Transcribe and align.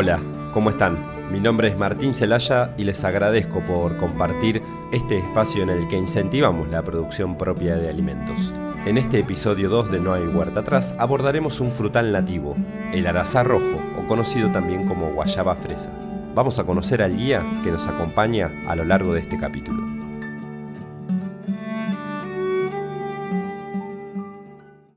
Hola, 0.00 0.22
¿cómo 0.52 0.70
están? 0.70 0.96
Mi 1.32 1.40
nombre 1.40 1.66
es 1.66 1.76
Martín 1.76 2.14
Celaya 2.14 2.72
y 2.78 2.84
les 2.84 3.02
agradezco 3.02 3.60
por 3.66 3.96
compartir 3.96 4.62
este 4.92 5.18
espacio 5.18 5.64
en 5.64 5.70
el 5.70 5.88
que 5.88 5.96
incentivamos 5.96 6.68
la 6.68 6.84
producción 6.84 7.36
propia 7.36 7.74
de 7.74 7.88
alimentos. 7.88 8.38
En 8.86 8.96
este 8.96 9.18
episodio 9.18 9.68
2 9.68 9.90
de 9.90 9.98
No 9.98 10.14
hay 10.14 10.24
huerta 10.28 10.60
atrás 10.60 10.94
abordaremos 11.00 11.58
un 11.58 11.72
frutal 11.72 12.12
nativo, 12.12 12.54
el 12.92 13.08
arazá 13.08 13.42
rojo, 13.42 13.82
o 13.98 14.06
conocido 14.06 14.52
también 14.52 14.86
como 14.86 15.10
guayaba 15.14 15.56
fresa. 15.56 15.90
Vamos 16.32 16.60
a 16.60 16.64
conocer 16.64 17.02
al 17.02 17.16
guía 17.16 17.44
que 17.64 17.72
nos 17.72 17.88
acompaña 17.88 18.52
a 18.68 18.76
lo 18.76 18.84
largo 18.84 19.14
de 19.14 19.22
este 19.22 19.36
capítulo. 19.36 19.82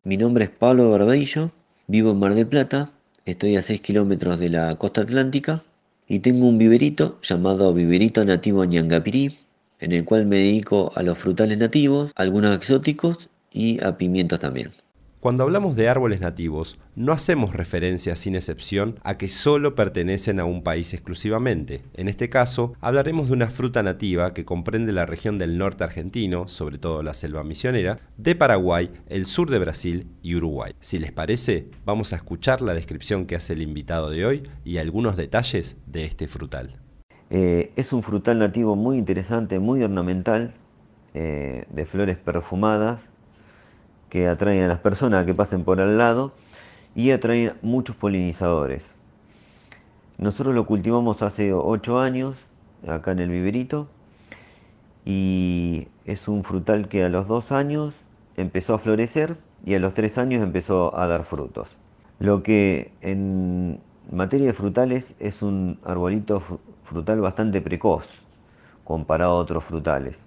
Mi 0.04 0.18
nombre 0.18 0.44
es 0.44 0.52
Pablo 0.52 0.92
Barbadillo, 0.92 1.50
vivo 1.88 2.12
en 2.12 2.20
Mar 2.20 2.36
del 2.36 2.46
Plata, 2.46 2.92
estoy 3.26 3.56
a 3.56 3.62
6 3.62 3.82
kilómetros 3.82 4.40
de 4.40 4.50
la 4.50 4.76
costa 4.76 5.02
atlántica 5.02 5.64
y 6.08 6.20
tengo 6.20 6.48
un 6.48 6.58
viverito 6.58 7.20
llamado 7.22 7.74
Viverito 7.74 8.26
Nativo 8.26 8.66
Ñangapirí, 8.66 9.38
en 9.80 9.92
el 9.92 10.06
cual 10.06 10.26
me 10.26 10.38
dedico 10.38 10.92
a 10.96 11.04
los 11.04 11.18
frutales 11.18 11.58
nativos, 11.58 12.12
algunos 12.16 12.56
exóticos 12.56 13.30
y 13.52 13.84
a 13.84 13.98
pimientos 13.98 14.40
también. 14.40 14.72
Cuando 15.22 15.44
hablamos 15.44 15.76
de 15.76 15.88
árboles 15.88 16.20
nativos, 16.20 16.80
no 16.96 17.14
hacemos 17.14 17.54
referencia 17.54 18.16
sin 18.16 18.34
excepción 18.34 18.96
a 19.04 19.20
que 19.20 19.30
solo 19.30 19.76
pertenecen 19.76 20.40
a 20.40 20.46
un 20.46 20.64
país 20.64 20.96
exclusivamente. 20.96 21.84
En 21.94 22.08
este 22.08 22.28
caso, 22.28 22.74
hablaremos 22.82 23.28
de 23.28 23.34
una 23.34 23.52
fruta 23.52 23.84
nativa 23.84 24.34
que 24.34 24.46
comprende 24.46 24.92
la 24.92 25.06
región 25.06 25.38
del 25.38 25.60
norte 25.60 25.84
argentino, 25.84 26.48
sobre 26.48 26.80
todo 26.80 27.04
la 27.04 27.14
selva 27.14 27.44
misionera, 27.44 28.00
de 28.18 28.34
Paraguay, 28.34 28.90
el 29.10 29.28
sur 29.28 29.52
de 29.52 29.60
Brasil 29.60 30.08
y 30.24 30.34
Uruguay. 30.34 30.74
Si 30.80 30.98
les 30.98 31.12
parece, 31.12 31.68
vamos 31.86 32.14
a 32.14 32.16
escuchar 32.16 32.64
la 32.64 32.74
descripción 32.74 33.28
que 33.28 33.36
hace 33.36 33.54
el 33.54 33.62
invitado 33.62 34.10
de 34.10 34.26
hoy 34.26 34.50
y 34.66 34.80
algunos 34.80 35.18
detalles 35.18 35.78
de 35.86 36.06
este 36.06 36.28
frutal. 36.28 36.80
Eh, 37.30 37.72
es 37.76 37.94
un 37.94 38.02
frutal 38.02 38.40
nativo 38.40 38.76
muy 38.76 38.98
interesante, 38.98 39.60
muy 39.60 39.84
ornamental, 39.84 40.56
eh, 41.14 41.66
de 41.70 41.86
flores 41.86 42.18
perfumadas 42.18 43.11
que 44.12 44.28
atraen 44.28 44.64
a 44.64 44.68
las 44.68 44.80
personas 44.80 45.26
que 45.26 45.34
pasen 45.34 45.64
por 45.64 45.80
al 45.80 45.98
lado 45.98 46.34
y 46.94 47.12
atraen 47.12 47.54
muchos 47.62 47.96
polinizadores. 47.96 48.84
Nosotros 50.18 50.54
lo 50.54 50.66
cultivamos 50.66 51.22
hace 51.22 51.54
8 51.54 52.00
años 52.00 52.36
acá 52.86 53.14
en 53.14 53.20
el 53.20 53.30
viverito 53.30 53.88
y 55.06 55.88
es 56.06 56.28
un 56.28 56.44
frutal 56.44 56.90
que 56.90 57.06
a 57.06 57.10
los 57.10 57.30
2 57.30 57.54
años 57.54 57.94
empezó 58.36 58.74
a 58.74 58.80
florecer 58.80 59.38
y 59.66 59.76
a 59.76 59.80
los 59.80 59.94
3 59.94 60.18
años 60.18 60.44
empezó 60.44 60.96
a 61.00 61.08
dar 61.08 61.24
frutos. 61.24 61.70
Lo 62.20 62.44
que 62.44 62.92
en 63.00 63.80
materia 64.12 64.48
de 64.48 64.54
frutales 64.54 65.16
es 65.20 65.42
un 65.42 65.80
arbolito 65.86 66.44
frutal 66.84 67.22
bastante 67.22 67.62
precoz 67.62 68.10
comparado 68.84 69.32
a 69.32 69.36
otros 69.36 69.64
frutales. 69.64 70.20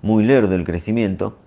muy 0.02 0.24
lerdo 0.24 0.56
el 0.56 0.66
crecimiento, 0.66 1.38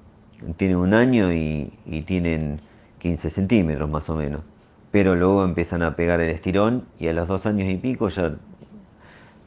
tienen 0.56 0.76
un 0.76 0.94
año 0.94 1.32
y, 1.32 1.72
tienen 2.06 2.60
15 2.98 3.30
centímetros 3.30 3.88
más 3.88 4.08
o 4.10 4.16
menos, 4.16 4.42
pero 4.90 5.14
luego 5.14 5.44
empiezan 5.44 5.82
a 5.82 5.96
pegar 5.96 6.20
el 6.20 6.30
estirón 6.30 6.84
y 6.98 7.08
a 7.08 7.12
los 7.12 7.28
dos 7.28 7.46
años 7.46 7.68
y 7.68 7.76
pico 7.76 8.08
ya, 8.08 8.36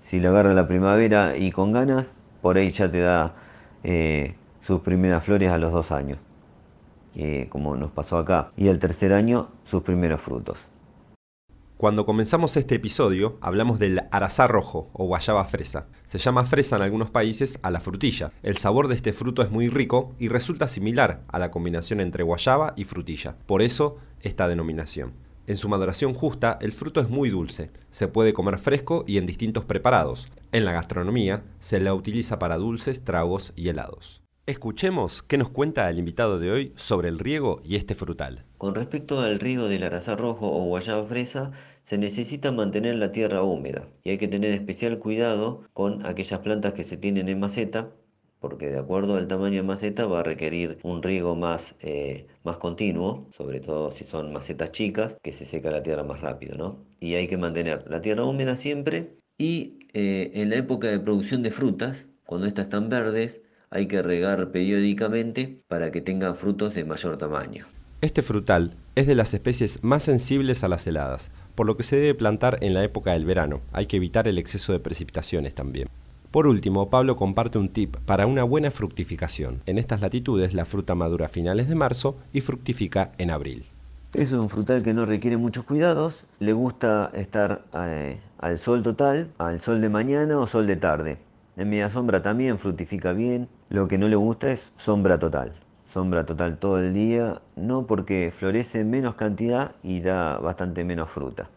si 0.03 0.19
lo 0.19 0.29
agarra 0.29 0.53
la 0.53 0.67
primavera 0.67 1.37
y 1.37 1.51
con 1.51 1.71
ganas, 1.71 2.07
por 2.41 2.57
ahí 2.57 2.71
ya 2.71 2.91
te 2.91 2.99
da 2.99 3.33
eh, 3.83 4.35
sus 4.61 4.81
primeras 4.81 5.23
flores 5.23 5.49
a 5.51 5.57
los 5.57 5.71
dos 5.71 5.91
años, 5.91 6.19
eh, 7.15 7.47
como 7.49 7.75
nos 7.75 7.91
pasó 7.91 8.17
acá, 8.17 8.51
y 8.57 8.69
al 8.69 8.79
tercer 8.79 9.13
año 9.13 9.49
sus 9.65 9.83
primeros 9.83 10.21
frutos. 10.21 10.57
Cuando 11.77 12.07
comenzamos 12.07 12.57
este 12.57 12.73
episodio 12.73 13.37
hablamos 13.39 13.77
del 13.77 14.01
arazá 14.09 14.47
rojo 14.47 14.89
o 14.93 15.05
guayaba 15.05 15.45
fresa. 15.45 15.85
Se 16.05 16.17
llama 16.17 16.43
fresa 16.43 16.75
en 16.75 16.81
algunos 16.81 17.11
países 17.11 17.59
a 17.61 17.69
la 17.69 17.79
frutilla. 17.79 18.31
El 18.41 18.57
sabor 18.57 18.87
de 18.87 18.95
este 18.95 19.13
fruto 19.13 19.43
es 19.43 19.51
muy 19.51 19.69
rico 19.69 20.15
y 20.17 20.27
resulta 20.27 20.67
similar 20.67 21.21
a 21.27 21.37
la 21.37 21.51
combinación 21.51 21.99
entre 21.99 22.23
guayaba 22.23 22.73
y 22.75 22.85
frutilla. 22.85 23.37
Por 23.45 23.61
eso 23.61 23.97
esta 24.21 24.47
denominación. 24.47 25.13
En 25.45 25.57
su 25.57 25.69
maduración 25.69 26.15
justa, 26.15 26.57
el 26.61 26.71
fruto 26.71 26.99
es 26.99 27.09
muy 27.09 27.29
dulce. 27.29 27.69
Se 27.91 28.07
puede 28.07 28.33
comer 28.33 28.57
fresco 28.57 29.03
y 29.05 29.19
en 29.19 29.27
distintos 29.27 29.63
preparados. 29.63 30.27
En 30.51 30.65
la 30.65 30.71
gastronomía 30.71 31.43
se 31.59 31.79
la 31.79 31.93
utiliza 31.93 32.39
para 32.39 32.57
dulces, 32.57 33.03
tragos 33.03 33.53
y 33.55 33.69
helados. 33.69 34.23
Escuchemos 34.47 35.23
qué 35.23 35.37
nos 35.37 35.49
cuenta 35.49 35.89
el 35.89 35.99
invitado 35.99 36.39
de 36.39 36.51
hoy 36.51 36.71
sobre 36.77 37.09
el 37.09 37.19
riego 37.19 37.59
y 37.65 37.75
este 37.75 37.95
frutal. 37.95 38.45
Con 38.57 38.75
respecto 38.75 39.19
al 39.19 39.41
riego 39.41 39.67
del 39.67 39.83
arazá 39.83 40.15
rojo 40.15 40.49
o 40.49 40.63
guayaba 40.63 41.05
fresa, 41.05 41.51
se 41.83 41.97
necesita 41.97 42.53
mantener 42.53 42.95
la 42.95 43.11
tierra 43.11 43.43
húmeda 43.43 43.89
y 44.05 44.11
hay 44.11 44.17
que 44.17 44.29
tener 44.29 44.53
especial 44.53 44.99
cuidado 44.99 45.63
con 45.73 46.05
aquellas 46.05 46.39
plantas 46.39 46.73
que 46.73 46.85
se 46.85 46.95
tienen 46.95 47.27
en 47.27 47.41
maceta, 47.41 47.91
porque 48.39 48.69
de 48.69 48.79
acuerdo 48.79 49.17
al 49.17 49.27
tamaño 49.27 49.57
de 49.57 49.63
maceta 49.63 50.07
va 50.07 50.21
a 50.21 50.23
requerir 50.23 50.79
un 50.81 51.03
riego 51.03 51.35
más, 51.35 51.75
eh, 51.81 52.27
más 52.45 52.55
continuo, 52.55 53.27
sobre 53.35 53.59
todo 53.59 53.91
si 53.91 54.05
son 54.05 54.31
macetas 54.31 54.71
chicas, 54.71 55.17
que 55.21 55.33
se 55.33 55.43
seca 55.43 55.71
la 55.71 55.83
tierra 55.83 56.05
más 56.05 56.21
rápido, 56.21 56.57
¿no? 56.57 56.85
Y 57.01 57.15
hay 57.15 57.27
que 57.27 57.35
mantener 57.35 57.83
la 57.89 58.01
tierra 58.01 58.23
húmeda 58.23 58.55
siempre 58.55 59.17
y 59.37 59.79
eh, 59.91 60.31
en 60.35 60.51
la 60.51 60.55
época 60.55 60.87
de 60.87 61.01
producción 61.01 61.43
de 61.43 61.51
frutas, 61.51 62.05
cuando 62.25 62.47
estas 62.47 62.67
están 62.67 62.87
verdes, 62.87 63.41
hay 63.69 63.87
que 63.87 64.01
regar 64.01 64.51
periódicamente 64.51 65.61
para 65.67 65.91
que 65.91 66.01
tengan 66.01 66.35
frutos 66.35 66.75
de 66.75 66.85
mayor 66.85 67.17
tamaño. 67.17 67.65
Este 68.01 68.21
frutal 68.21 68.75
es 68.95 69.07
de 69.07 69.15
las 69.15 69.33
especies 69.33 69.83
más 69.83 70.03
sensibles 70.03 70.63
a 70.63 70.67
las 70.67 70.85
heladas, 70.85 71.31
por 71.55 71.65
lo 71.65 71.77
que 71.77 71.83
se 71.83 71.95
debe 71.95 72.13
plantar 72.13 72.57
en 72.61 72.73
la 72.73 72.83
época 72.83 73.13
del 73.13 73.25
verano. 73.25 73.61
Hay 73.71 73.87
que 73.87 73.97
evitar 73.97 74.27
el 74.27 74.37
exceso 74.37 74.71
de 74.71 74.79
precipitaciones 74.79 75.55
también. 75.55 75.89
Por 76.31 76.45
último, 76.45 76.89
Pablo 76.89 77.15
comparte 77.15 77.57
un 77.57 77.69
tip 77.69 77.97
para 78.05 78.27
una 78.27 78.43
buena 78.43 78.69
fructificación. 78.69 79.61
En 79.65 79.77
estas 79.77 80.01
latitudes 80.01 80.53
la 80.53 80.65
fruta 80.65 80.93
madura 80.93 81.25
a 81.25 81.29
finales 81.29 81.67
de 81.69 81.75
marzo 81.75 82.17
y 82.33 82.41
fructifica 82.41 83.13
en 83.17 83.31
abril. 83.31 83.65
Es 84.13 84.31
un 84.31 84.49
frutal 84.49 84.83
que 84.83 84.93
no 84.93 85.05
requiere 85.05 85.37
muchos 85.37 85.65
cuidados, 85.65 86.25
le 86.39 86.53
gusta 86.53 87.11
estar 87.13 87.63
eh, 87.73 88.19
al 88.37 88.59
sol 88.59 88.83
total, 88.83 89.31
al 89.37 89.61
sol 89.61 89.81
de 89.81 89.89
mañana 89.89 90.37
o 90.39 90.47
sol 90.47 90.67
de 90.67 90.75
tarde. 90.75 91.17
En 91.57 91.71
media 91.71 91.89
sombra 91.89 92.21
también 92.21 92.59
fructifica 92.59 93.13
bien. 93.13 93.49
Lo 93.69 93.87
que 93.87 93.97
no 93.97 94.07
le 94.07 94.15
gusta 94.15 94.51
es 94.51 94.71
sombra 94.77 95.17
total. 95.17 95.53
Sombra 95.91 96.23
total 96.23 96.59
todo 96.59 96.79
el 96.79 96.93
día, 96.93 97.41
no 97.55 97.87
porque 97.87 98.31
florece 98.31 98.81
en 98.81 98.91
menos 98.91 99.15
cantidad 99.15 99.71
y 99.81 100.01
da 100.01 100.37
bastante 100.37 100.83
menos 100.83 101.09
fruta. 101.09 101.49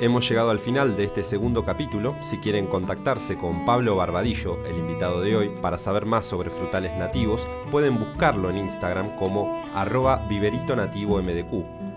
Hemos 0.00 0.28
llegado 0.28 0.50
al 0.50 0.58
final 0.58 0.96
de 0.96 1.04
este 1.04 1.22
segundo 1.22 1.64
capítulo. 1.64 2.16
Si 2.20 2.38
quieren 2.38 2.66
contactarse 2.66 3.38
con 3.38 3.64
Pablo 3.64 3.94
Barbadillo, 3.94 4.58
el 4.66 4.76
invitado 4.76 5.20
de 5.20 5.36
hoy, 5.36 5.52
para 5.62 5.78
saber 5.78 6.04
más 6.04 6.26
sobre 6.26 6.50
frutales 6.50 6.92
nativos, 6.98 7.46
pueden 7.70 8.00
buscarlo 8.00 8.50
en 8.50 8.58
Instagram 8.58 9.14
como 9.14 9.62
arroba 9.72 10.16
viverito 10.28 10.74
nativo. 10.74 11.22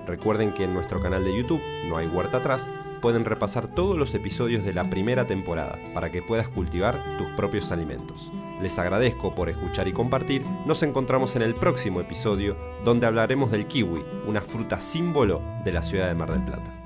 Recuerden 0.06 0.54
que 0.54 0.66
en 0.66 0.76
nuestro 0.76 1.02
canal 1.02 1.26
de 1.26 1.36
YouTube, 1.36 1.62
No 1.90 1.98
hay 1.98 2.06
huerta 2.06 2.38
atrás, 2.38 2.70
pueden 3.02 3.26
repasar 3.26 3.68
todos 3.68 3.98
los 3.98 4.14
episodios 4.14 4.64
de 4.64 4.74
la 4.74 4.90
primera 4.92 5.26
temporada 5.26 5.80
para 5.96 6.12
que 6.12 6.22
puedas 6.22 6.48
cultivar 6.50 7.18
tus 7.18 7.28
propios 7.30 7.72
alimentos. 7.72 8.32
Les 8.62 8.78
agradezco 8.78 9.34
por 9.34 9.50
escuchar 9.50 9.88
y 9.88 9.94
compartir. 9.94 10.44
Nos 10.68 10.84
encontramos 10.84 11.36
en 11.36 11.42
el 11.42 11.56
próximo 11.56 12.00
episodio 12.00 12.58
donde 12.86 13.08
hablaremos 13.08 13.50
del 13.50 13.66
kiwi, 13.66 14.06
una 14.28 14.42
fruta 14.42 14.80
símbolo 14.80 15.42
de 15.64 15.72
la 15.72 15.82
ciudad 15.82 16.08
de 16.08 16.16
Mar 16.16 16.32
del 16.32 16.46
Plata. 16.46 16.77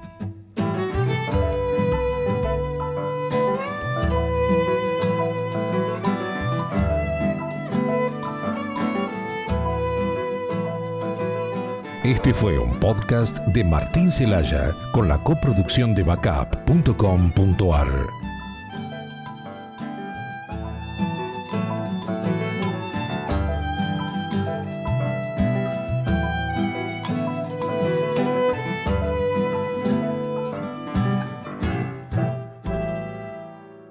Este 12.32 12.44
fue 12.44 12.58
un 12.58 12.80
podcast 12.80 13.40
de 13.40 13.62
Martín 13.62 14.10
Celaya 14.10 14.74
con 14.94 15.10
la 15.10 15.22
coproducción 15.22 15.94
de 15.94 16.04
backup.com.ar. 16.04 17.88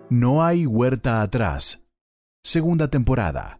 No 0.09 0.43
hay 0.43 0.65
huerta 0.65 1.21
atrás. 1.21 1.85
Segunda 2.43 2.89
temporada. 2.89 3.60